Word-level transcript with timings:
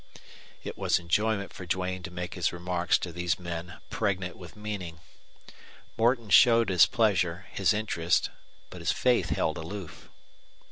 It 0.63 0.79
was 0.79 0.97
enjoyment 0.97 1.53
for 1.53 1.67
Duane 1.67 2.01
to 2.01 2.09
make 2.09 2.33
his 2.33 2.51
remarks 2.51 2.97
to 2.97 3.11
these 3.13 3.37
men 3.37 3.77
pregnant 3.91 4.35
with 4.35 4.55
meaning. 4.55 4.99
Morton 5.95 6.31
showed 6.31 6.69
his 6.69 6.87
pleasure, 6.87 7.45
his 7.51 7.71
interest, 7.71 8.31
but 8.71 8.81
his 8.81 8.91
faith 8.91 9.29
held 9.29 9.59
aloof. 9.59 10.09